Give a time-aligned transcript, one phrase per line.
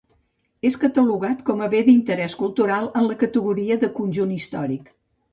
[0.67, 4.91] És catalogat com a Bé d'Interès Cultural en la categoria de conjunt històric.